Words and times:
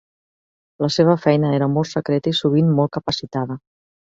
La 0.85 0.89
seva 0.95 1.15
feina 1.27 1.51
era 1.57 1.69
molt 1.75 1.91
secreta 1.91 2.33
i 2.33 2.39
sovint 2.41 2.73
molt 2.81 2.95
capacitada. 2.99 3.63